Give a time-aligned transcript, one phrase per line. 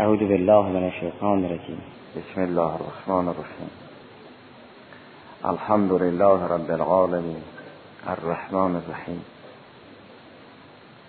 [0.00, 1.80] اعوذ بالله من الشیطان الرجیم.
[2.16, 3.70] بسم الله الرحمن الرحیم.
[5.44, 7.42] الحمد لله رب العالمين
[8.06, 9.24] الرحمن الرحیم.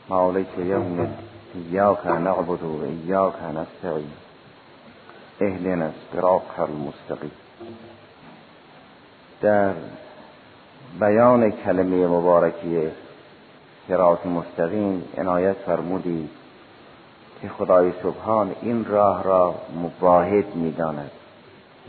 [0.10, 1.08] مالک یوم
[1.54, 4.12] ایاک نعبد و ایاک نستعین.
[5.42, 7.31] اهدنا الصراط المستقیم.
[9.42, 9.73] در
[10.99, 12.89] بیان کلمه مبارکی
[13.87, 16.41] صراط مستقیم عنایت فرمودید.
[17.41, 21.12] که خدای سبحان این راه را مباهد می‌داند.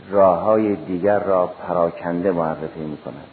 [0.09, 3.27] راه های دیگر را پراکنده معرفی می کند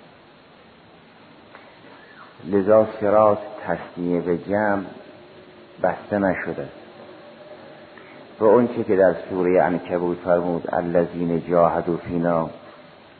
[2.45, 4.85] لذا سرات تصنیه به جمع
[5.83, 6.69] بسته نشده.
[8.41, 12.51] و اون که در سوره عنکبوت فرمود الذین جاهدوا فینا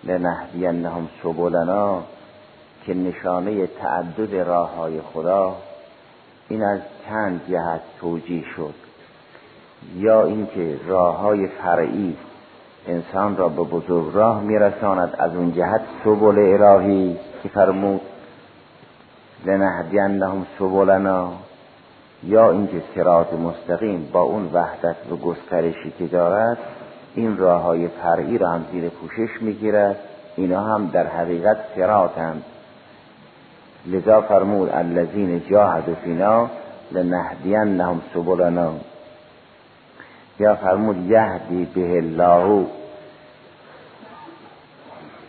[0.05, 2.03] لنهدینهم سبلنا
[2.87, 5.57] که نشانه تعدد راه های خدا
[6.49, 8.90] این از چند جهت توجیه شد.
[9.97, 12.17] یا اینکه راه های فرعی
[12.87, 18.01] انسان را به بزرگ راه میرساند از اون جهت سبل الهی که فرمود
[19.47, 21.33] لنهدینهم سبلنا
[22.25, 26.59] یا اینکه سرات مستقیم با اون وحدت و گسترشی که دارد
[27.15, 29.97] این راه های فرعی را هم زیر پوشش می‌گیرد.
[30.37, 32.45] اینا هم در حقیقت سراتند
[33.87, 36.51] لذا فرمود الذین جاهدوا فینا
[36.93, 38.73] لنهدینهم سبلنا.
[40.41, 42.67] یا فرمود یهدی به الله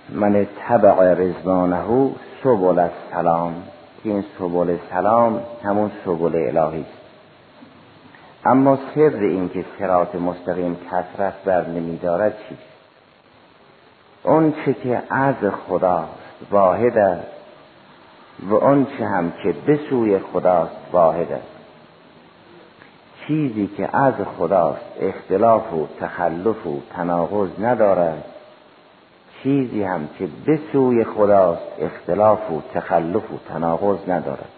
[0.10, 2.10] من تبع رزوانه
[2.44, 3.64] سبل السلام
[4.04, 7.02] که این سبل سلام همون سبل الهی است.
[8.46, 12.62] اما سر این که سرات مستقیم کسرت بر نمیدارد چیست
[14.24, 15.36] اون چه که از
[15.68, 17.28] خداست واحد است
[18.42, 21.51] و اون چه هم که به سوی خداست واحد است.
[23.28, 28.24] چیزی که از خداست اختلاف و تخلف و تناقض ندارد
[29.44, 34.50] چیزی هم که به سوی خداست اختلاف و تخلف و تناقض ندارد.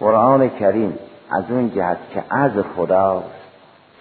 [0.00, 0.98] قرآن کریم
[1.30, 3.42] از اون جهت که از خداست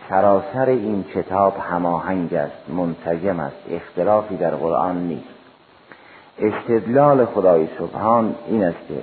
[0.09, 5.29] سراسر این کتاب هماهنگ است منتجم است اختلافی در قرآن نیست.
[6.39, 8.93] استدلال خدای سبحان این است که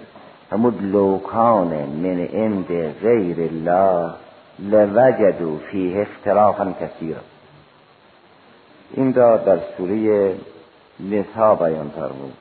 [0.53, 4.15] همود لوکان من عند غیر الله
[4.59, 7.21] لوجدوا فیه اختلافا کثیرا.
[8.91, 10.35] این را در سوره
[11.01, 12.33] نسا بیان فرمود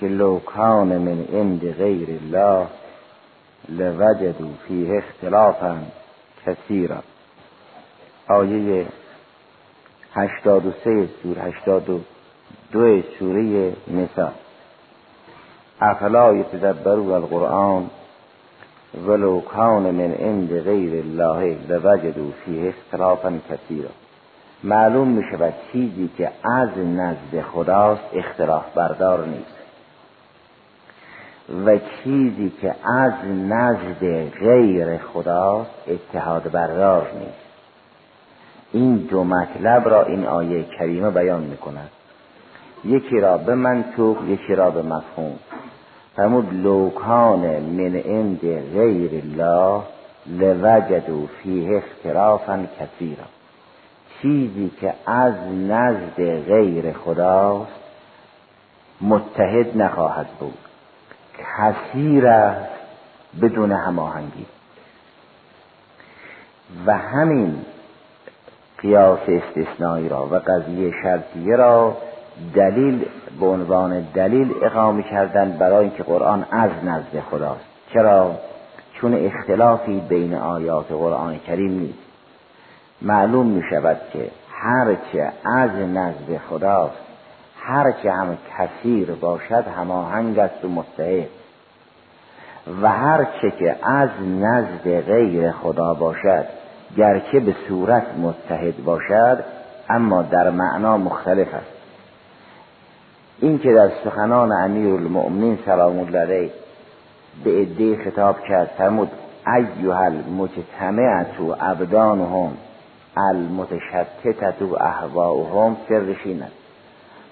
[0.00, 2.66] که لوکان من عند غیر الله
[3.68, 5.78] لوجدوا فیه اختلافا
[6.46, 7.02] کثیرا.
[8.28, 8.86] آیه
[10.14, 12.00] هشتاد و سه سور هشتاد و
[12.72, 14.32] دو سوره نسا.
[15.80, 17.90] افلا یتدبروا القرآن
[19.06, 23.90] ولو کان من عند غیر الله لوجدوا فیه اختلافا کثیرا.
[24.64, 29.58] معلوم می شود چیزی که از نزد خداست اختلاف بردار نیست.
[31.66, 37.48] و چیزی که از نزد غیر خداست اتحاد بردار نیست.
[38.72, 41.90] این دو مطلب را این آیه کریمه بیان می کند
[42.84, 45.38] یکی را به منطوق یکی را به مفهوم.
[46.18, 48.40] فرمود لوکان من عند
[48.74, 49.82] غیر الله
[50.26, 53.24] لوجدوا فیه اختلافا کثیرا.
[54.22, 57.80] چیزی که از نزد غیر خداست
[59.00, 60.58] متحد نخواهد بود.
[61.38, 62.24] کثیر
[63.42, 64.46] بدون هماهنگی.
[66.86, 67.58] و همین
[68.78, 71.96] قیاس استثنایی را و قضیه شرطیه را
[72.54, 73.04] دلیل
[73.40, 77.64] به عنوان دلیل اقامه کردن برای اینکه قرآن از نزد خداست.
[77.92, 78.34] چرا؟
[78.94, 81.98] چون اختلافی بین آیات قرآن کریم نیست.
[83.02, 87.08] معلوم می شود که هرچه از نزد خداست
[87.60, 91.28] هرچه هم کثیر باشد هماهنگ است و متحد
[92.82, 94.08] و هرچه که از
[94.40, 96.44] نزد غیر خدا باشد
[96.96, 99.44] گرچه به صورت متحد باشد
[99.90, 101.77] اما در معنا مختلف است.
[103.40, 106.50] این که در سخنان امیر المؤمنین سلام الله علیه
[107.44, 109.10] به عده خطاب کرد فرمود
[109.46, 112.52] ایها المجتمعت ابدانهم
[113.16, 116.52] المتشتتت و احواؤهم سرش این است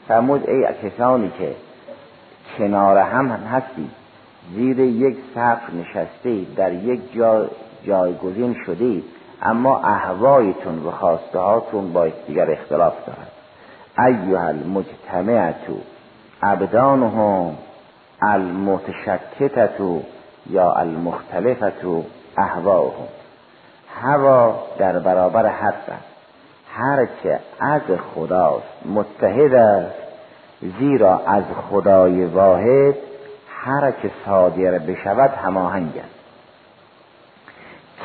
[0.09, 1.55] فرمود ای کسانی که
[2.59, 3.91] کنار هم هستید
[4.55, 7.51] زیر یک سقف نشسته در یک جا
[7.85, 9.05] جایگزین شدید
[9.43, 13.33] اما احوایتون و خواسته هاتون با یکدیگر اختلاف دارد.
[13.99, 15.55] ایها المجتمعت
[16.43, 17.57] ابدانهم
[18.23, 19.81] المتشتتت
[20.51, 21.85] یا المختلفت
[22.39, 23.09] احواهم
[24.03, 26.17] هوا در برابر حق است.
[26.73, 27.83] هرچه از
[28.15, 29.95] خداست متحد است
[30.79, 32.95] زیرا از خدای واحد
[33.49, 36.17] هر که صادر بشود هماهنگ است.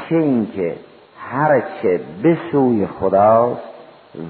[0.10, 0.76] چه اینکه
[1.20, 3.62] هر چه به سوی خداست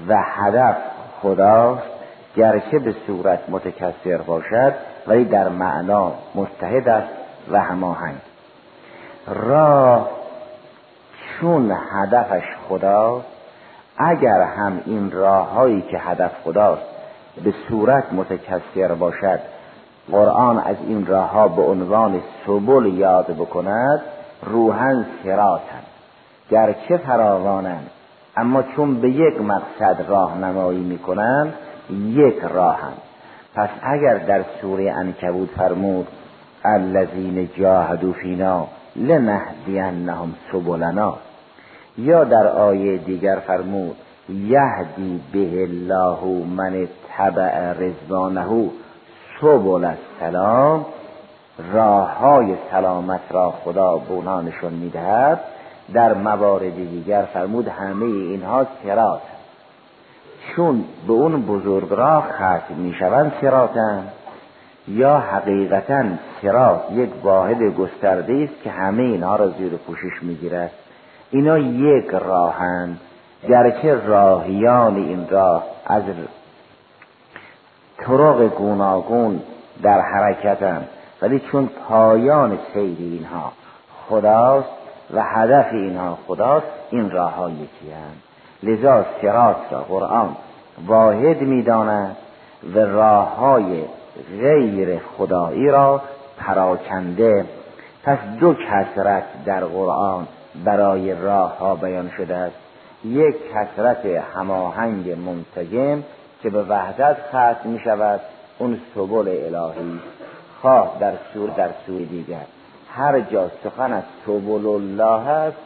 [0.08, 0.76] و هدف
[1.22, 1.91] خداست
[2.36, 4.74] گرچه به صورت متکثر باشد
[5.06, 7.12] ولی در معنا متحد است
[7.50, 8.16] و هماهنگ.
[9.26, 10.10] راه
[11.40, 13.26] چون هدفش خداست
[13.98, 16.82] اگر هم این راههایی که هدف خداست
[17.44, 19.40] به صورت متکثر باشد
[20.10, 24.00] قرآن از این راهها به عنوان سبل یاد بکند
[24.42, 25.82] روحن سراتن
[26.50, 27.90] گرچه فراوانند
[28.36, 31.54] اما چون به یک مقصد راهنمایی می‌کنند
[31.90, 32.92] یک راهن
[33.54, 36.06] پس اگر در سوره انکبوت فرمود
[36.64, 41.18] الذین جاهدوا فینا لنهدینهم سبلنا.
[41.98, 43.96] یا در آیه دیگر فرمود
[44.28, 46.24] یهدی به الله
[46.56, 48.70] من تبع رضوانه
[49.40, 50.86] سبل السلام.
[51.72, 55.40] راه های سلامت را خدا به نشون می‌دهد.
[55.94, 59.20] در موارد دیگر فرمود همه اینها سرات
[60.48, 64.04] چون به اون بزرگ راه ختم می‌شوند سراتن
[64.88, 66.04] یا حقیقتا
[66.42, 70.70] سرات یک واحد گسترده است که همه اینها را زیر پوشش می‌گیرد.
[71.30, 73.00] اینا یک راهند
[73.48, 76.02] گرچه راهیان این راه از
[77.98, 79.42] طرق گوناگون
[79.82, 80.88] در حرکتند
[81.22, 83.52] ولی چون پایان سیر اینها
[84.08, 84.68] خداست
[85.14, 87.92] و هدف اینها خداست این راه ها یکی
[88.62, 90.36] لذا سرات را قرآن
[90.86, 92.16] واحد می‌داند
[92.74, 93.84] و راه های
[94.40, 96.02] غیر خدایی را
[96.38, 97.44] پراکنده.
[98.04, 100.26] پس دو کسرت در قرآن
[100.64, 102.56] برای راه ها بیان شده است.
[103.04, 106.02] یک کسرت هماهنگ منسجم
[106.42, 108.20] که به وحدت ختم می شود
[108.58, 110.00] اون سبل الهی.
[110.62, 112.46] خواه در سور در سور دیگر.
[112.94, 115.56] هر جا سخن از سبل الله است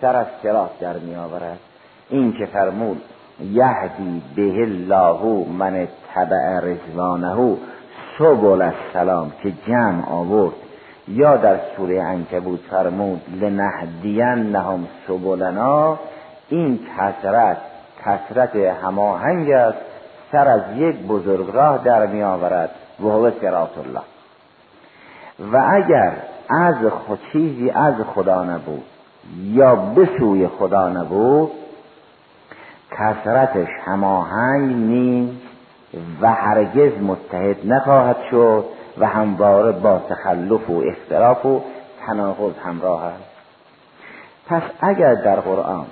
[0.00, 1.58] سر از سرات در می آورد
[2.10, 3.02] این که فرمود
[3.40, 7.56] یهدی به الله من تبع رزوانه
[8.18, 10.54] سبل السلام که جمع آورد.
[11.08, 15.98] یا در سوره انکبوت فرمود لنهدینهم سبلنا
[16.48, 17.56] این کسرت
[18.04, 19.78] کسرت هماهنگ است
[20.32, 22.70] سر از یک بزرگ راه در می آورد
[23.00, 24.02] و هو سرات الله.
[25.52, 26.12] و اگر
[26.50, 28.84] از خود چیزی از خدا نبود
[29.44, 31.50] یا به سوی خدا نبود
[32.98, 35.42] کسرتش هماهنگ نیست
[36.20, 38.64] و هرگز متحد نخواهد شد
[38.98, 41.62] و همواره با تخلف و اختلاف و
[42.06, 43.24] تناقض همراه است.
[44.46, 45.86] پس اگر در قرآن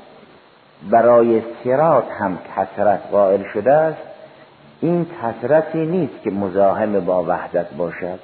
[0.91, 4.03] برای سرات هم کسرت قائل شده است
[4.81, 8.19] این کسرتی نیست که مزاحم با وحدت باشد.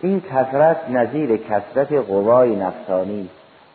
[0.00, 3.28] این کسرت نظیر کسرت قوای نفسانی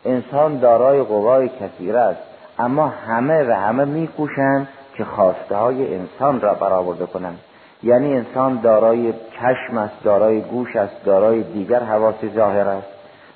[0.04, 2.33] انسان دارای قوای کثیر است.
[2.58, 7.38] اما همه و همه میکوشند که خواسته های انسان را برآورده کنند.
[7.82, 12.86] یعنی انسان دارای چشم است دارای گوش است دارای دیگر حواس ظاهر است.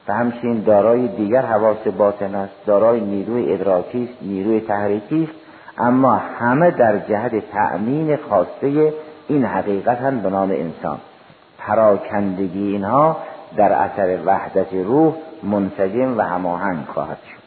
[0.09, 2.55] و همچنین دارای دیگر حواس باطن است.
[2.67, 5.49] دارای نیروی ادراکی است نیروی تحریکی است.
[5.79, 8.93] اما همه در جهت تأمین خواسته
[9.29, 10.99] این حقیقت هم به نام انسان.
[11.59, 13.17] پراکندگی اینها
[13.57, 17.38] در اثر وحدت روح منسجم و هماهنگ خواهد شد.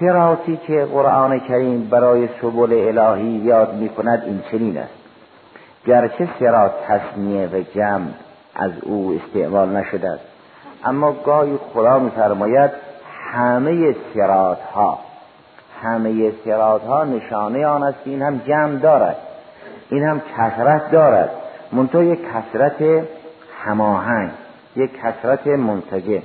[0.00, 4.94] سراتی که قرآن کریم برای سبل الهی یاد می کند این چنین است.
[5.86, 8.06] گرچه سرات تصمیه و جمع
[8.54, 10.24] از او استعمال نشده است.
[10.84, 12.70] اما گاهی خدا میفرماید
[13.32, 14.98] همه سرات ها
[15.82, 19.16] همه سرات ها نشانه آن است این هم جمع دارد
[19.90, 21.30] این هم کسرت دارد.
[21.72, 23.04] منتها یک کسرت
[23.64, 24.30] هماهنگ
[24.76, 26.22] یک کسرت منسجم.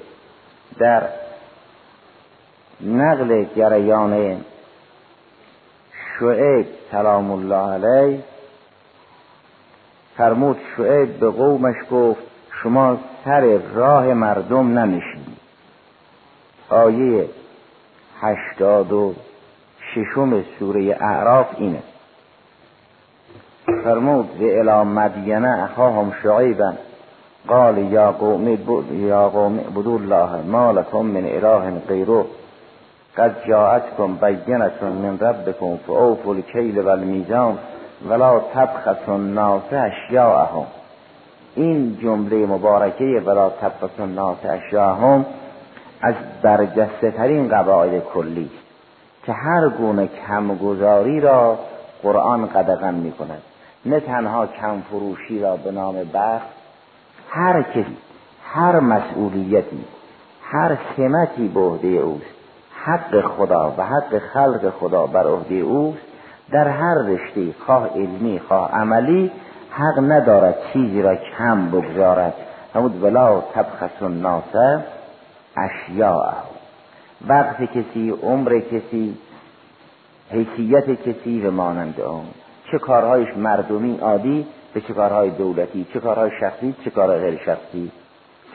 [0.79, 1.01] در
[2.81, 4.41] نقل جریان
[6.19, 8.19] شعیب سلام الله علیه.
[10.17, 12.21] فرمود شعیب به قومش گفت
[12.63, 15.37] شما سر راه مردم ننشینید.
[16.69, 17.29] آیه
[18.21, 19.13] هشتاد و
[19.93, 21.83] ششم سوره اعراف اینه.
[23.83, 26.73] فرمود به الی مدینه اخاهم شعیبا.
[27.47, 28.47] قال یا قوم
[28.91, 32.25] یا قوم الله ما لكم من اله غیره.
[33.17, 37.57] قد جاءتكم بینة من ربكم فاوفوا الكیل والمیزان
[38.09, 40.65] ولا تبخس الناس اشیاءهم.
[41.55, 45.25] این جمله مبارکه ولا تبخس الناس اشیاءهم
[46.01, 48.65] از برجسته ترین قواعد کلی است
[49.25, 51.59] که هر گونه کمگذاری را
[52.03, 53.41] قرآن قدغن می کند
[53.85, 56.47] نه تنها کم فروشی را به نام بخت
[57.29, 57.97] هر کسی
[58.43, 59.85] هر مسئولیتی
[60.43, 62.34] هر سمتی به عهده اوست.
[62.85, 65.97] حق خدا و حق خلق خدا بر عهده اوست
[66.51, 69.31] در هر رشته خواه علمی خواه عملی
[69.71, 72.33] حق ندارد چیزی را کم بگذارد.
[72.75, 74.83] همود ولا تبخس الناس
[75.57, 76.33] اشیاء
[77.27, 79.17] وقت کسی عمر کسی
[80.31, 82.25] حیثیت کسی و مانند اون.
[82.71, 87.91] چه کارهایش مردمی عادی به چه کارهای دولتی چه کارهای شخصی چه کارهای غیر شخصی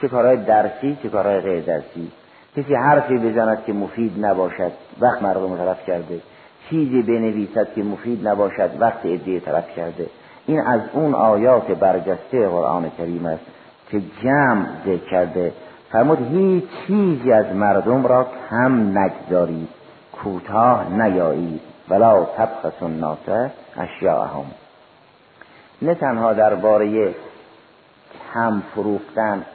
[0.01, 2.11] چه کارهای درسی چه کارهای غیر درسی
[2.57, 6.21] کسی حرفی بزند که مفید نباشد وقت مردم طرف کرده.
[6.69, 10.05] چیزی بنویسد که مفید نباشد وقت ادیه طرف کرده.
[10.47, 13.45] این از اون آیات برجسته قرآن کریم است
[13.89, 15.53] که جمع ذکر کرده.
[15.91, 19.69] فرمود هیچ چیزی از مردم را کم نگذارید
[20.23, 24.45] کوتاه نیایید ولا تبخس الناس اشیاءهم.
[25.81, 27.13] نه تنها درباره
[28.33, 29.45] کم فروختن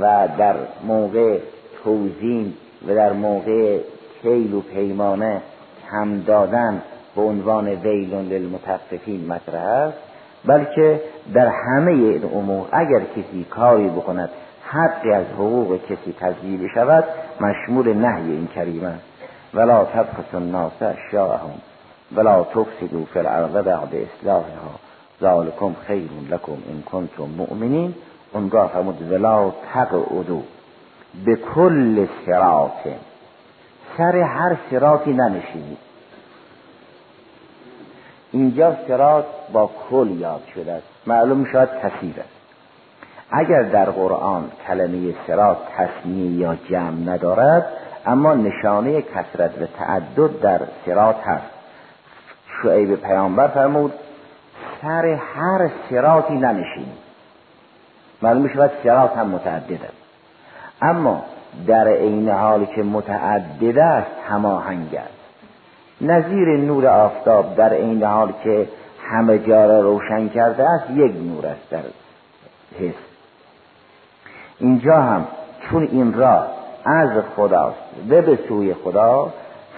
[0.00, 1.38] و در موقع
[1.86, 2.54] توزین
[2.88, 3.78] و در موقع
[4.22, 5.42] کیل و پیمانه
[5.90, 6.82] کم دادن
[7.16, 9.98] به عنوان ویلون للمتففین مطرح است
[10.44, 11.00] بلکه
[11.34, 14.30] در همه این امور اگر کسی کاری بکند
[14.62, 17.04] حقی از حقوق کسی تضییع بشود
[17.40, 19.04] مشمول نهی این کریم است.
[19.54, 21.50] ولا تبخس الناس اشیاءهم
[22.16, 24.74] ولا تفسدوا فی الارض بعد اصلاحها
[25.20, 27.94] ذالکم خیر لکم ان کنتم مؤمنین.
[28.32, 30.40] اونگاه فرمود ولا تقعدوا
[31.24, 32.80] به کل سرات
[33.96, 35.78] سر هر سراتی ننشینید
[38.32, 40.86] اینجا سرات با کل یاد شده است.
[41.06, 42.36] معلوم شد کثیر است.
[43.30, 47.66] اگر در قرآن کلمه سرات تصمیه یا جمع ندارد
[48.06, 51.50] اما نشانه کسرت و تعدد در سرات هست.
[52.62, 53.92] شعیب پیامبر فرمود
[54.82, 57.06] سر هر سراتی ننشینید
[58.22, 59.95] معلوم شود سرات هم متعدد است.
[60.82, 61.22] اما
[61.66, 65.16] در عین حال که متعدد است هماهنگ است.
[66.00, 68.68] نظیر نور آفتاب در عین حال که
[69.02, 71.82] همه جا را روشن کرده است یک نور است در
[72.80, 72.94] حس.
[74.58, 75.26] اینجا هم
[75.60, 76.46] چون این راه
[76.84, 77.76] از خداست
[78.10, 79.32] و به سوی خدا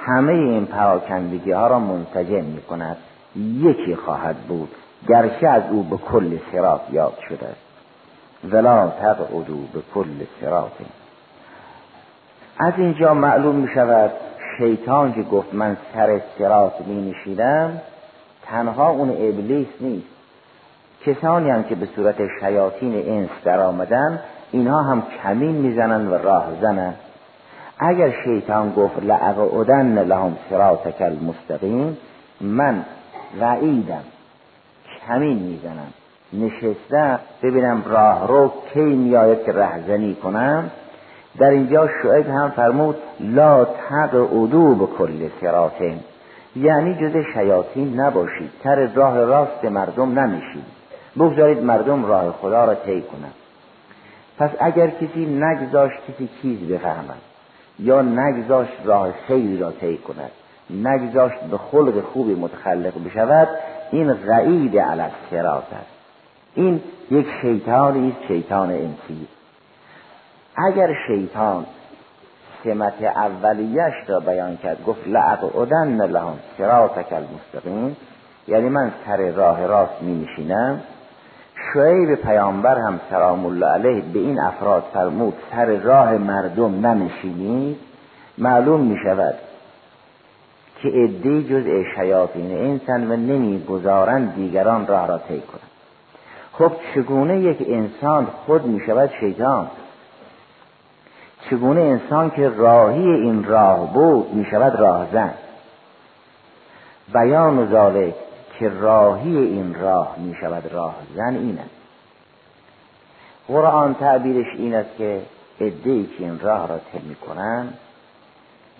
[0.07, 2.97] همه این پراکندگی ها را منسجم می کند
[3.37, 4.69] یکی خواهد بود
[5.09, 7.67] گرچه از او به کل سرات یاد شده است.
[8.45, 10.73] ولا تقعدو به کل سرات
[12.59, 14.11] از اینجا معلوم می شود
[14.59, 17.80] شیطان که گفت من سر سرات می نشیدم
[18.42, 20.07] تنها اون ابلیس نیست.
[21.07, 24.21] کسانی هم که به صورت شیاطین انس در آمدن
[24.52, 26.95] اینها هم کمین می‌زنن و راه زنن.
[27.78, 31.97] اگر شیطان گفت لعقعدن لهم صراطک المستقیم
[32.40, 32.85] من
[33.40, 34.04] وعیدم
[35.07, 35.92] کمین می‌زنم
[36.32, 40.70] نشستم ببینم راه رو کی میآید که رهزنی کنم.
[41.38, 43.66] در اینجا شعیب هم فرمود لا
[44.12, 46.00] ادو به کل سراتین
[46.56, 50.64] یعنی جز شیاطین نباشید سر راه راست مردم نمیشید.
[51.16, 53.35] بگذارید مردم راه خدا را طی کنند.
[54.38, 57.20] پس اگر کسی نگذاشت کسی چیز بفهمد
[57.78, 60.30] یا نگذاشت راه خیلی را طی کند
[60.70, 63.49] نگذاشت به خلق خوبی متخلق بشود
[63.90, 65.98] این غعید الصراط است.
[66.55, 69.28] این یک شیطانی است شیطان انسی
[70.57, 71.67] اگر شیطان
[72.64, 75.00] سمت اولیش را بیان کرد گفت
[75.55, 77.97] اودن لهم صراطک المستقیم
[78.49, 80.81] یعنی من سر راه راست می نشینم
[81.75, 87.78] شعیب پیامبر هم سلام الله علیه به این افراد فرمود سر راه مردم ننشینید
[88.38, 89.35] معلوم می شود
[90.83, 95.77] که عده جزء شیاطین انسان و نمی‌گذارند دیگران راه را طی کنند.
[96.58, 99.70] خب چگونه یک انسان خود می شود شیطان؟
[101.50, 105.34] چگونه انسان که راهی این راه بود می شود راهزن؟
[107.14, 108.14] بیان و ذالک
[108.58, 111.70] که راهی این راه می شود راهزن این است
[113.48, 115.22] قرآن تعبیرش این است که
[115.60, 117.78] ادهی که این راه را طی می کنند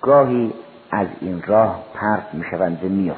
[0.00, 0.52] گاهی
[0.90, 3.12] از این راه پرت می شوند و می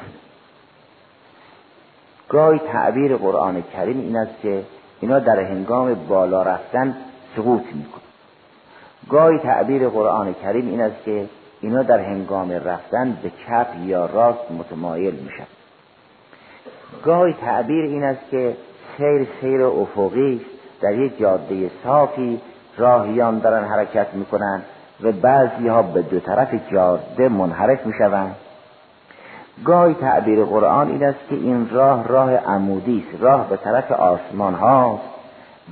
[2.31, 4.63] گاهی تعبیر قرآن کریم این است که
[5.01, 6.95] اینا در هنگام بالا رفتن
[7.35, 7.85] سقوط می
[9.09, 11.25] گاهی تعبیر قرآن کریم این است که
[11.61, 15.47] اینا در هنگام رفتن به چپ یا راست متمایل میشن.
[17.03, 18.57] گاهی تعبیر این است که
[18.97, 20.41] سیر سیر افقی
[20.81, 22.41] در یک جاده صافی
[22.77, 24.61] راهیان دارن حرکت می‌کنن
[25.03, 28.35] و بعضی ها به دو طرف جاده منحرف می شوند
[29.65, 34.53] گاهی تعبیر قرآن این است که این راه راه عمودی است راه به طرف آسمان
[34.53, 35.03] هاست.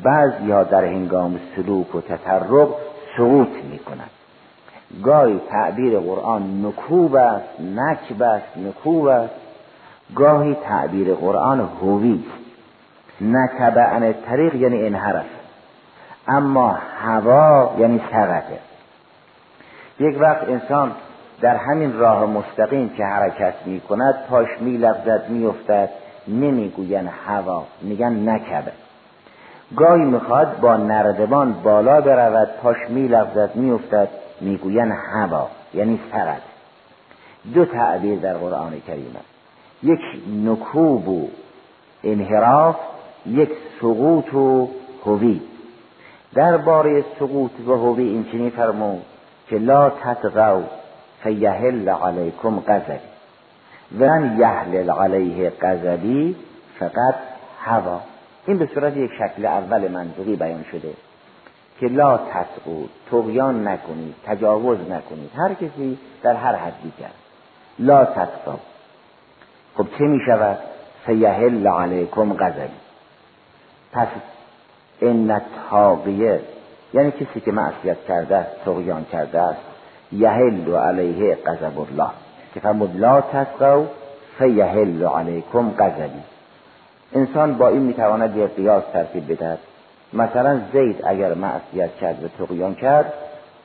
[0.04, 2.70] بعضی ها در هنگام سلوک و تطرق
[3.18, 4.10] سقوط می کنند
[5.04, 9.34] گاهی تعبیر قرآن نکوب است نکب است نکوب است.
[10.16, 12.40] گاهی تعبیر قرآن هوی است.
[13.22, 15.26] نکب عن طریق یعنی انحرف.
[16.28, 18.60] اما هوا یعنی سقطه
[20.00, 20.92] یک وقت انسان
[21.42, 25.90] در همین راه مستقیم که حرکت می کند پاش می لغزد می افتد
[26.28, 27.64] نمی‌گوین هوا.
[27.82, 28.72] میگن نکبه.
[29.76, 34.10] گاهی می‌خواد با نردبان بالا برود پاش می لغزد می افتد
[34.42, 36.42] می‌گوین هوا یعنی سرد.
[37.54, 39.30] دو تعبیر در قرآن کریم است.
[39.84, 40.00] یک
[40.46, 41.28] نکوب و
[42.04, 42.76] انحراف
[43.26, 43.50] یک
[43.82, 44.70] سقوط و
[45.06, 45.42] هوی.
[46.36, 49.02] درباره سقوط و هوی این چنین فرمود
[49.50, 50.64] که لا تطغوا
[51.24, 53.00] فیهل علیکم غضبی
[53.92, 56.36] من یحلل علیه غضبی
[56.80, 57.16] فقط
[57.62, 58.02] هوا.
[58.46, 60.94] این به صورت یک شکل اول منطقی بیان شده
[61.80, 65.32] که لا تسقو تغیان نکنید تجاوز نکنید.
[65.36, 67.14] هر کسی در هر حدی کرد.
[67.80, 68.58] لا تسقو
[69.78, 70.58] خب چه می شود؟
[71.06, 72.80] فیهل علیکم غضبی
[73.92, 74.08] پس
[75.02, 76.42] ان تاقیه
[76.94, 79.60] یعنی کسی که معصیت کرده است تغیان کرده است
[80.12, 82.10] یهل علیه غضب الله.
[82.54, 83.86] که فرمود لا تسقو
[84.38, 86.22] فیهل علیکم غضبی
[87.14, 89.60] انسان با این می‌تواند یک قیاس ترتیب بدهد.
[90.14, 93.14] مثلا زید اگر معصیت کرد و تقیان کرد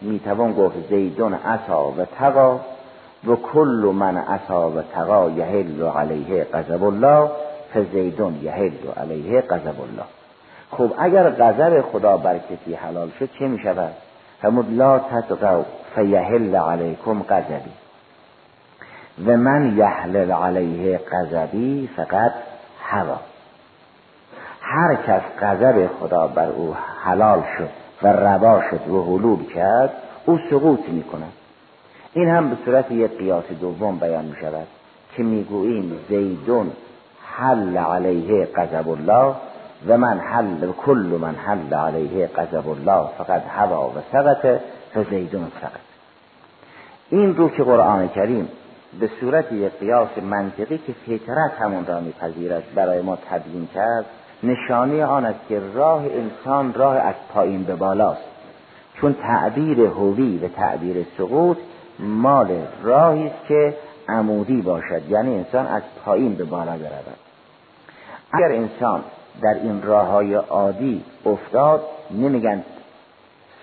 [0.00, 2.60] می‌توان گفت زیدون عصا و تقا
[3.26, 7.30] و کل من عصا و تقا یهل علیه غضب الله
[7.74, 10.04] فزیدون یهل علیه غضب الله.
[10.70, 13.92] خب اگر غضب خدا بر کسی حلال شد چه می شود؟
[14.42, 15.62] فرمود لا تتقو
[15.94, 17.72] فیهل علیکم غضبی
[19.26, 22.32] و من یحلل علیه غضبی فقط
[22.82, 23.20] هوا.
[24.60, 27.68] هر کس غضب خدا بر او حلال شد
[28.02, 29.90] و روا شد و حلول کرد
[30.26, 31.32] او سقوط می کند
[32.12, 34.66] این هم به صورت یک قیاس دوم بیان می شود
[35.16, 36.72] که می‌گوییم زیدون
[37.22, 39.34] حل علیه غضب الله
[39.88, 43.92] و من حل کل من حل علیه غضب الله فقط هوا و
[44.94, 45.80] سقط فزیدون سقط
[47.10, 48.48] این رو که قرآن کریم
[49.00, 54.04] به صورت یک قیاس منطقی که فطرت همون را میپذیرد برای ما تبیین کرد
[54.42, 58.24] نشانی آن است که راه انسان راه از پایین به بالاست.
[59.00, 61.58] چون تعبیر هوی و تعبیر سقوط
[61.98, 63.76] مال راهی است که
[64.08, 67.18] عمودی باشد یعنی انسان از پایین به بالا برود.
[68.32, 69.04] اگر انسان
[69.42, 71.80] در این راه های عادی افتاد
[72.10, 72.64] نمیگن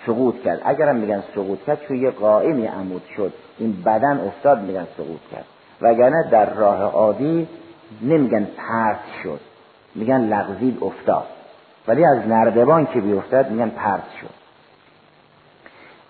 [0.06, 0.62] سقوط کرد.
[0.66, 3.34] اگرم میگن سقوط کرد چون یه قائمی عمود شد.
[3.58, 5.46] این بدن افتاد میگن سقوط کرد.
[5.82, 7.48] وگرنه در راه عادی
[8.02, 9.40] نمیگن پرت شد.
[9.96, 11.26] میگن لغزید افتاد.
[11.88, 14.42] ولی از نردبان که بیفتد میگن پرت شد.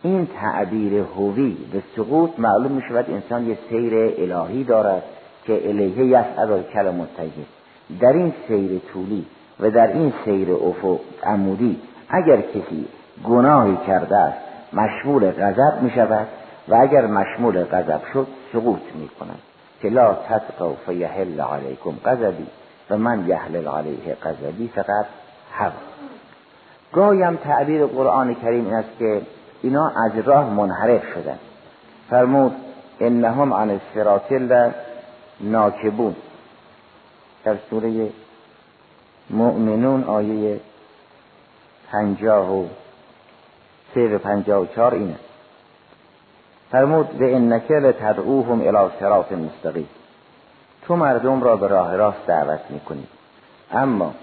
[0.04, 5.04] این تعبیر هوی به سقوط معلوم می‌شود انسان یه سیر الهی دارد
[5.45, 7.45] که الیه یسعد کلم طیب
[7.99, 9.25] در این سیر طولی
[9.60, 12.88] و در این سیر افق عمودی اگر کسی
[13.23, 14.38] گناهی کرده است
[14.73, 16.27] مشمول غضب می شود
[16.67, 19.39] و اگر مشمول غضب شد سقوط می کند
[19.81, 22.47] که لا تتقوا فیحل علیکم غضبی
[22.89, 25.05] و من یحلل علیه غضبی فقط
[25.51, 25.73] حق.
[26.93, 29.21] گاهی تعبیر قرآن کریم این است که
[29.62, 31.39] اینا از راه منحرف شدن.
[32.10, 32.55] فرمود
[32.99, 34.31] انهم عن الصراط
[35.39, 36.15] ناکبون
[37.43, 38.10] در سوره
[39.29, 40.60] مؤمنون آیه
[41.91, 42.65] پنجاه و
[43.93, 45.15] سه و و چار اینه.
[46.71, 49.88] فرمود به انکه لتدعوهم الى صراط مستقیم.
[50.82, 53.08] تو مردم را به راه راست دعوت می‌کنی.
[53.71, 54.13] اما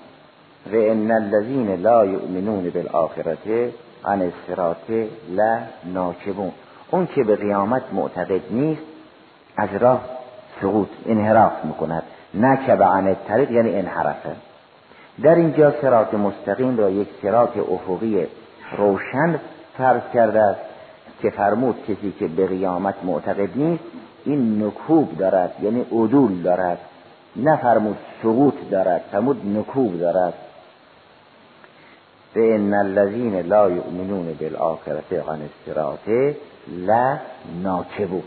[0.73, 3.73] و ان الذین لا یؤمنون بالآخرته
[4.05, 4.91] عن الصراط
[5.29, 6.53] لا ناکبون
[6.91, 8.83] اون که به قیامت معتقد نیست
[9.57, 10.01] از راه
[10.61, 12.03] سقوط انحراف می‌کند.
[12.35, 14.37] نکب عن الطریق یعنی انحرفه.
[15.23, 18.27] در اینجا سرات مستقیم را یک سرات افقی
[18.77, 19.41] روشن
[19.79, 20.61] فرض کرده است
[21.23, 23.85] که فرمود کسی که به قیامت معتقد نیست
[24.25, 26.79] این نکوب دارد یعنی عدول دارد.
[27.37, 30.35] نه فرمود سقوط دارد فرمود نکوب دارد.
[32.35, 36.35] به ان الذین لا یؤمنون بالآخرت عن الصراط
[36.69, 37.19] لا
[37.63, 38.21] ناکبو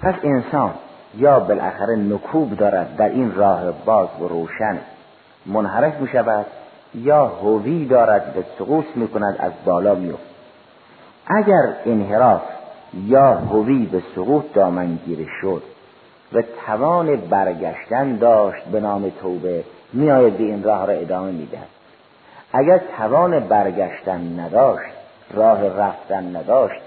[0.00, 0.74] پس انسان
[1.16, 4.78] یا بالاخره نکوب دارد در این راه باز و روشن
[5.46, 6.46] منحرف می شود
[6.94, 10.14] یا هوی دارد به سقوط می کند از بالا می
[11.26, 12.42] اگر انحراف
[13.04, 15.62] یا هوی به سقوط دامنگیر شد
[16.32, 21.68] و توان برگشتن داشت به نام توبه میآید به این راه را ادامه می‌دهد.
[22.52, 24.92] اگر توان برگشتن نداشت
[25.34, 26.80] راه رفتن نداشت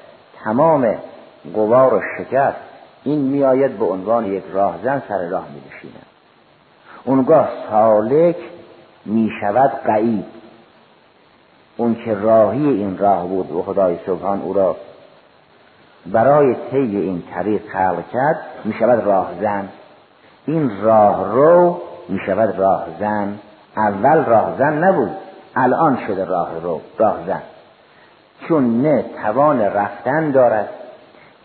[0.44, 0.96] تمام
[1.54, 2.58] قوا رو شکست
[3.04, 5.62] این میآید به عنوان یک راهزن سر راه می
[7.06, 8.36] اونگاه سالک
[9.06, 10.39] می شود قعید
[11.80, 14.76] اون که راهی این راه بود و خدای سبحان او را
[16.06, 19.70] برای طی این طریق خلق کرد می شود راهزن
[20.46, 23.40] این راه رو می شود راهزن
[23.78, 25.12] اول راهزن نبود
[25.56, 27.42] الان شده راه رو راهزن
[28.48, 30.70] چون نه توان رفتن دارد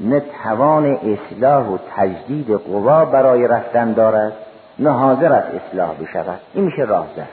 [0.01, 4.33] نه توان اصلاح و تجدید قوا برای رفتن دارد
[4.79, 6.41] نه حاضر است اصلاح بشود.
[6.55, 7.29] این میشه راهزن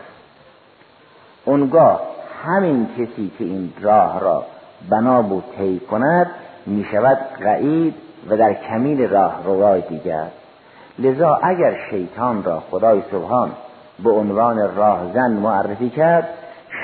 [1.45, 2.10] اونگاه
[2.45, 4.45] همین کسی که این راه را
[4.89, 6.27] بنا بود طی کند
[6.65, 7.95] می شود قعید
[8.29, 10.27] و در کمیل راه روای دیگر.
[10.99, 13.51] لذا اگر شیطان را خدای سبحان
[14.03, 16.29] به عنوان راهزن معرفی کرد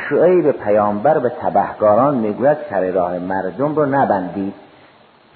[0.09, 4.53] شعیب پیامبر به تبهکاران می‌گوید سر راه مردم رو نبندید.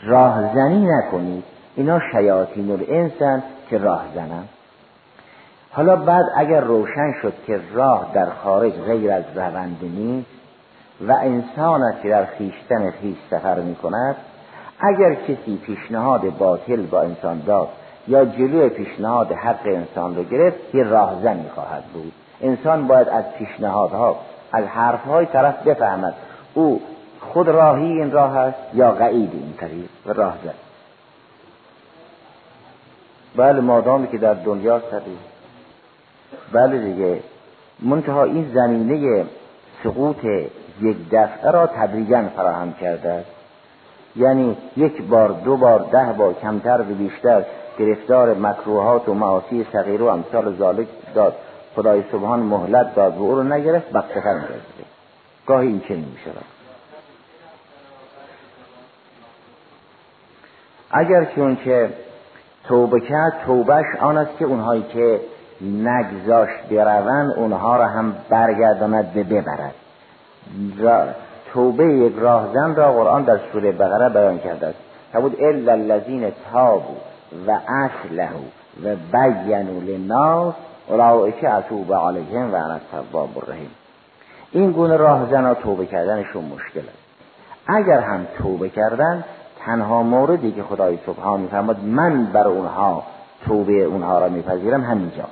[0.04, 1.44] راهزنی نکنید.
[1.76, 4.44] اینا شیاطین الانسان که راهزنن.
[5.72, 10.30] حالا بعد اگر روشن شد که راه در خارج غیر از رونده نیست
[11.08, 11.16] و
[12.04, 14.16] که در خیشتن خیش سفر می کند
[14.80, 17.68] اگر کسی پیشنهاد باطل با انسان داد
[18.08, 22.14] یا جلوی پیشنهاد حق انسان رو گرفت یه راهزنی خواهد بود.
[22.42, 24.20] انسان باید از پیشنهادها
[24.52, 26.14] از حرفهای طرف بفهمد
[26.54, 26.82] او
[27.20, 29.90] خود راهی این راه است یا قعید این طریق.
[30.06, 30.54] و راهزن.
[33.36, 34.80] بله مادامی که در دنیا
[36.52, 37.20] بله دیگه.
[37.80, 39.26] منتها این زمینه
[39.84, 40.24] سقوط
[40.82, 43.24] یک دفعه را تدریجا فراهم کرده.
[44.16, 47.46] یعنی یک بار دو بار ده بار کمتر و بیشتر
[47.80, 51.36] گرفتار مکروهات و معاصی صغیره و امثال ذالک داد.
[51.76, 54.86] خدای سبحان مهلت داد و او رو نگرفت بقیتر می‌رسه
[55.48, 56.46] گاهی این چنین می‌شود.
[60.92, 61.90] اگر چون که
[62.68, 65.20] توبه کرد توبهش آن است که اونهایی که
[65.62, 69.74] نگذاشت بروند اونها را هم برگرداند به ببرد.
[71.54, 74.78] توبه یک راهزن را قرآن در سوره بقره بیان کرده است.
[75.14, 76.96] بود الا الذین تابوا
[77.48, 78.30] و اصله
[78.84, 80.54] و بینوا للناس
[80.88, 83.72] اولئک اتوب علیهم و انا التواب الرحیم.
[84.52, 87.02] این گونه راهزن ها توبه کردنشون مشکل است.
[87.68, 89.24] اگر هم توبه کردن
[89.66, 93.04] تنها موردی که خدای سبحان میفرماد من بر اونها
[93.48, 95.24] توبه اونها را میپذیرم همینجا.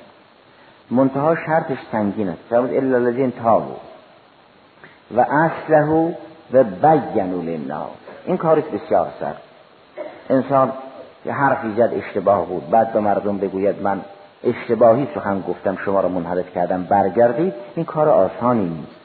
[0.90, 2.40] منتها شرطش سنگین است.
[2.50, 3.76] فرمود الا الذین تابوا
[5.16, 6.14] و اصله
[6.52, 7.88] و بینوا للناس.
[8.24, 9.34] این کارش بسیار سر
[10.30, 10.72] انسان
[11.26, 12.70] یه حرفی زد اشتباه بود.
[12.70, 14.00] بعد به مردم بگوید من
[14.44, 17.54] اشتباهی سخن گفتم شما را منحرف کردم برگردید.
[17.74, 19.00] این کار آسانی نیست.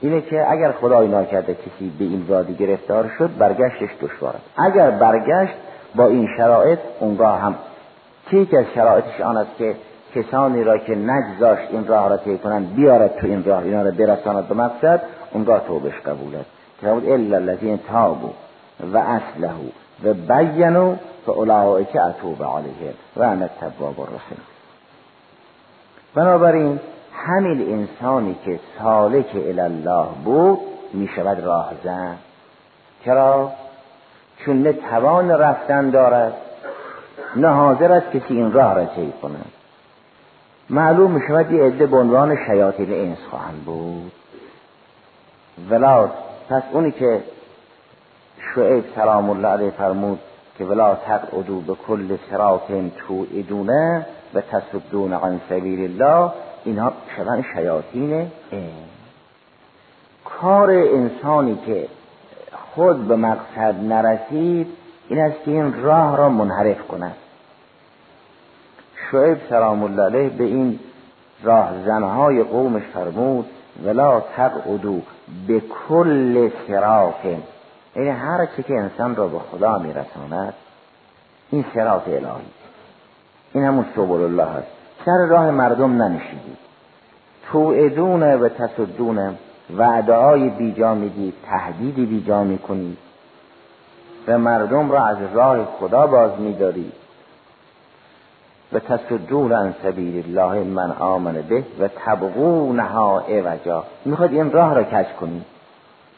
[0.00, 4.44] اینه که اگر خدای ناکرده کسی به این وادی گرفتار شد برگشتش دشوار است.
[4.56, 5.54] اگر برگشت
[5.94, 7.54] با این شرایط اونگاه هم
[8.30, 9.74] که از شرایطش آن است که
[10.14, 13.90] کسانی را که نگذاشت این راه را طی کنند بیارد تو این راه اینا را
[13.90, 18.30] برساند به مقصد اونگاه توبش قبول است که الا الذین تابوا
[18.92, 19.50] و اصله
[20.04, 20.94] و بینوا
[21.26, 24.38] فاولئک اتوب علیهم و انا التواب الرحیم.
[26.14, 26.80] بنابراین
[27.12, 29.26] همین انسانی که سالک
[29.58, 30.58] الله بود
[30.92, 32.16] می شود راهزن
[33.04, 33.52] چرا؟
[34.44, 36.32] چون نه توان رفتن دارد
[37.36, 39.52] نه حاضر است کسی این راه را طی کند.
[40.70, 44.12] معلوم می شود یه عده به عنوان شیاطین انس خواهند بود.
[45.70, 46.10] ولا
[46.50, 47.22] پس اونی که
[48.54, 50.18] شعیب سلام الله علیه فرمود
[50.58, 56.32] که ولا تقعدو به کل صراط تو ادونه و تصدون عن سبیل الله
[56.64, 58.30] اینها شدن شیاطین
[60.24, 61.88] کار انسانی که
[62.74, 64.66] خود به مقصد نرسید
[65.08, 67.16] این است که این راه را منحرف کند.
[69.10, 70.78] شعیب سلام الله علیه به این
[71.42, 73.46] راه زنهای قومش فرمود
[73.84, 75.00] ولا تقعدو
[75.48, 77.24] به کل صراط.
[77.96, 80.54] یعنی هر چی که انسان را به خدا میرساند
[81.50, 82.46] این صراط الهی
[83.52, 84.66] این همون سبول الله هست
[85.04, 86.58] سر راه مردم ننشیدید
[87.52, 89.34] تو ادونه و تصدونه
[89.76, 92.98] وعده های بیجا می‌دید تهدیدی بیجا می‌کنید.
[94.28, 97.07] و مردم را از راه خدا باز میدارید.
[98.72, 104.84] و تصدون عن سبیل الله من آمن به و تبغونها عوجا می‌خواد این راه را
[104.84, 105.44] کش کنید.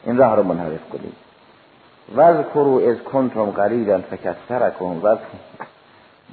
[0.03, 1.13] این راه را منحرف کنید.
[2.15, 5.17] وذکروا از کنتم قلیلا فکثرکم و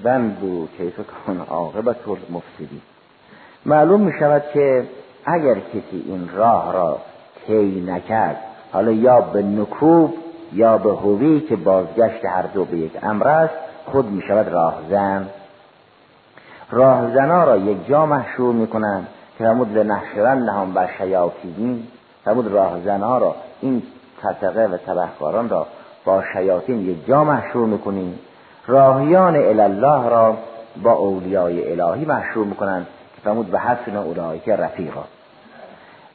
[0.02, 2.80] بندو کیف کن عاقبت مفسدی
[3.66, 4.86] معلوم می شود که
[5.26, 6.98] اگر کسی این راه را
[7.46, 8.36] طی نکرد
[8.72, 10.14] حالا یا به نکوب
[10.52, 13.54] یا به هوی که بازگشت هر دو به یک امر است
[13.86, 15.26] خود می شود راهزن.
[16.70, 21.82] راهزنا را یک جا محشور می کنند که فرمود لنحشرن نهم بر شیاطین
[22.24, 23.82] فرمود راهزنها را این
[24.22, 25.66] تطقه و تبهکاران را
[26.04, 28.18] با شیاطین یک جا محشور می‌کنیم.
[28.66, 30.36] راهیان الله را
[30.82, 35.04] با اولیای الهی محشور می‌کنند که فرمود به حسن اولایی که رفیقا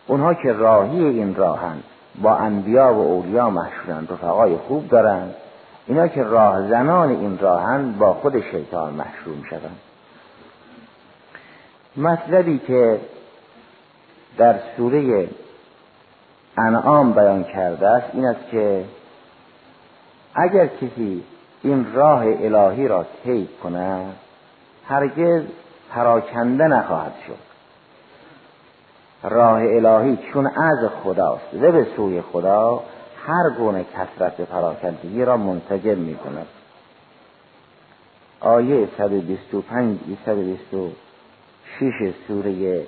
[0.08, 1.84] اونها که راهی این راهند
[2.22, 5.36] با انبیا و اولیا محشورند رفقای خوب دارند.
[5.88, 9.78] اینا که راه زنان این راهند با خود شیطان محشور می‌شوند.
[11.98, 13.00] مطلبی که
[14.38, 15.30] در سوره
[16.58, 18.86] انعام بیان کرده است این است که
[20.36, 21.24] اگر کسی
[21.64, 24.16] این راه الهی را طی کند
[24.88, 25.44] هرگز
[25.90, 27.54] پراکنده نخواهد شد.
[29.30, 32.84] راه الهی چون از خداست و به سوی خدا
[33.28, 36.48] هر گونه کسرت پراکندگی را منتجم می کند
[38.40, 40.94] آیه 125 126
[42.28, 42.86] سوره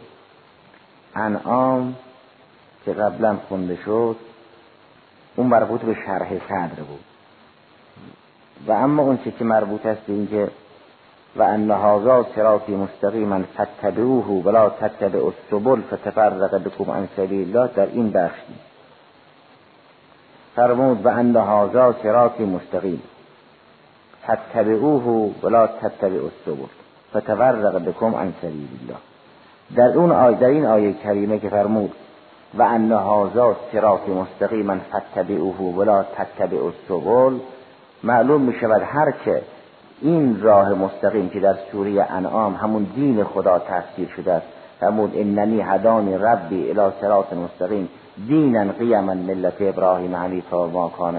[1.15, 1.95] انعام
[2.86, 4.15] که قبلا خونده شد
[5.36, 7.04] اون مربوط به شرح صدر بود.
[8.67, 10.50] و اما اون چه که مربوط است به اینکه
[11.36, 17.86] و ان هذا صراطی مستقیما فاتبعوه ولا تتبعوا السبل فتفرق بكم عن سبیل الله در
[17.86, 18.39] این بخش
[20.56, 23.02] فرمود و ان هذا صراطی مستقیم.
[24.28, 26.85] فاتبعوه ولا تتبعوا السبل.
[27.15, 28.97] فتفرق بكم عن سبیل الله.
[29.75, 31.91] در اون آیه در این آیه کریمه که فرمود
[32.58, 37.39] و ان هذا صراط مستقیما فاتبعوه ولا تتبعوا السبل.
[38.04, 39.41] معلوم می شود هر که
[40.01, 44.47] این راه مستقیم که در سوره انعام همون دین خدا تفسیر شده است
[44.80, 47.89] فرمود اننی هدانی ربی الى صراط مستقیم.
[48.28, 51.15] دینا قیما ملت ابراهیم حنیفا و ما کان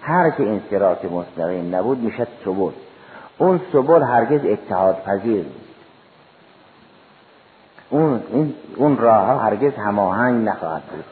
[0.00, 2.70] هر که این صراط مستقیم نبود می‌شد سبل
[3.38, 5.44] اون سبل هرگز اتحاد پذیر
[7.90, 8.22] اون
[8.76, 11.04] اون راه ها هرگز هماهنگ نخواهد بود.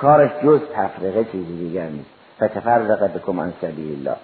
[0.00, 2.10] کارش جز تفرقه چیزی دیگر نیست.
[2.36, 4.16] فتفرق بکم عن سبیل الله.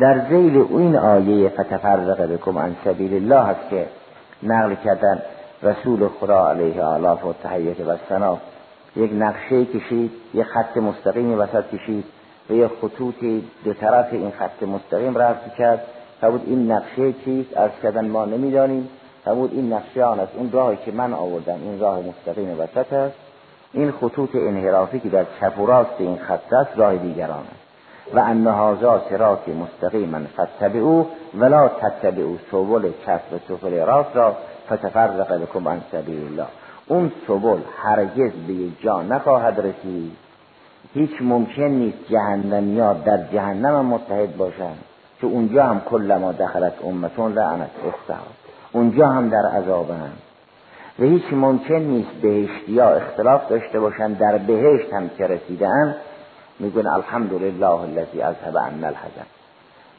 [0.00, 3.86] در زیل این آیه فتفرق بکم عن سبیل الله هست که
[4.42, 5.22] نقل کردن
[5.62, 8.38] رسول خدا علیه آلاف و تحییت و سنا
[8.96, 12.04] یک نقشه کشید یک خط مستقیمی وسط کشید
[12.50, 15.80] و یک خطوطی دو طرف این خط مستقیم رفت کرد.
[16.20, 18.88] بود این نقشه چیست؟ از کردن ما نمی‌دانیم.
[19.24, 20.32] فرمود این نقشه آن است.
[20.36, 23.16] اون راهی که من آوردم این راه مستقیم وسط است.
[23.72, 27.68] این خطوط انحرافی که در چپ و راست این خط است راه دیگران است.
[28.14, 31.04] و ان هذا صراط مستقیما فتبعوا
[31.38, 34.36] ولا تتبعوا سبل چپ و سبل راست را
[34.72, 36.46] فتفرق بكم عن سبیل الله.
[36.86, 40.12] اون سبل هرگز به یک جا نخواهد رسید.
[40.94, 44.84] هیچ ممکن نیست جهنمیا در جهنم متحد باشند.
[45.20, 48.26] که اونجا هم کل ما دخلت امتون لعنت اختها
[48.72, 50.12] اونجا هم در عذابن.
[50.98, 55.94] و هیچ ممکن نیست بهشتی یا اختلاف داشته باشن در بهشت هم که رسیدن
[56.60, 59.26] میگن الحمدلله الذی اذهب عنا الحزن.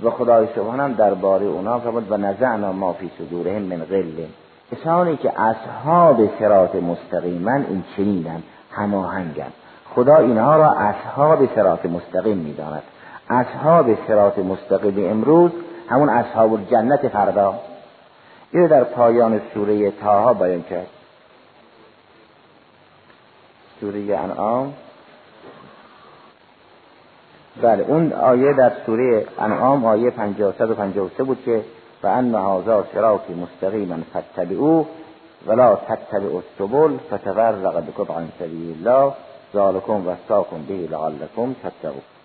[0.04, 4.26] و خدای سبحان هم درباره اونا فرمود و نزعنا ما فی صدورهم من غل.
[4.72, 9.52] کسانی که اصحاب صراط مستقیما این چنینن هماهنگن.
[9.96, 12.84] خدا اینها را اصحاب صراط مستقیم می‌داند.
[13.30, 15.52] اصحاب صراط مستقیم امروز
[15.90, 17.60] همون اصحاب جنت فردا.
[18.52, 20.88] اینو در پایان سوره تاها بیان کرد.
[23.82, 24.74] سوره انعام.
[27.62, 31.64] بله اون آیه در سوره انعام آیه 553 بود که
[32.04, 34.86] و ان هذا صراط مستقیما فاتبعوه
[35.48, 39.14] ولا تتبعوا السبل فتفرق بكم عن سبیل الله
[39.54, 42.19] ذالکم وصاکم به لعلکم تتقون.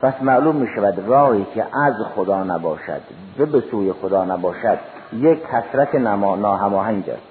[0.00, 3.00] پس معلوم می شود راهی که از خدا نباشد
[3.38, 4.78] و به سوی خدا نباشد
[5.12, 7.22] یک کسرت ناهماهنگ است.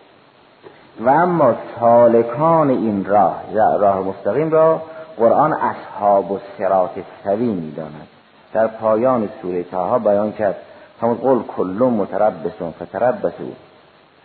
[0.99, 3.41] و اما سالکان این راه
[3.79, 4.81] راه مستقیم را
[5.17, 6.91] قرآن اصحاب و سرات
[7.23, 8.07] سوی می داند
[8.53, 10.55] در پایان سوره تاها بیان کرد
[11.01, 13.55] همون قول کلون متربسون فتربسون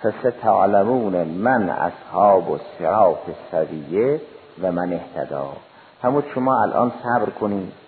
[0.03, 3.19] فستعلمون من اصحاب و سرات
[3.51, 4.21] سویه
[4.63, 5.49] و من اهتدا
[6.03, 7.80] همون شما الان صبر کنید.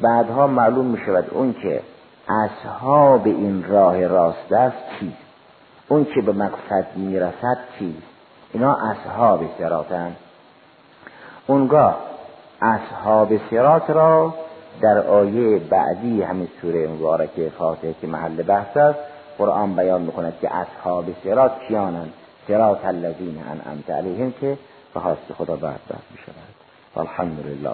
[0.00, 1.82] بعدها معلوم می شود اون که
[2.28, 5.16] اصحاب این راه راست است چیست؟
[5.88, 8.02] اون که به مقصد می‌رسد چیست؟
[8.52, 10.16] اینا اصحاب سراتن
[11.46, 11.96] اونگاه
[12.62, 14.34] اصحاب سرات را
[14.80, 18.98] در آیه بعدی همین سوره مبارکه فاتحه که محل بحث است
[19.38, 22.12] قرآن بیان می‌کند که اصحاب سرات کیانند؟
[22.48, 24.58] سرات الذین انعمت علیهم که
[24.94, 25.00] به
[25.38, 26.54] خدا بعد می شود
[26.96, 27.70] والحمد لله